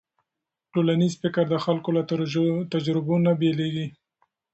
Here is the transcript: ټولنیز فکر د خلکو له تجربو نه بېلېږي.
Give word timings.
ټولنیز 0.73 1.13
فکر 1.21 1.43
د 1.49 1.55
خلکو 1.65 1.89
له 1.97 2.01
تجربو 2.73 3.15
نه 3.25 3.31
بېلېږي. 3.39 3.87